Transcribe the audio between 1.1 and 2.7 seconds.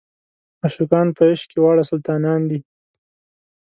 په عشق کې واړه سلطانان دي.